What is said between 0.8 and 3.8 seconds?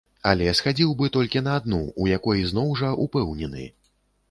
бы толькі на адну, у якой, зноў, жа упэўнены!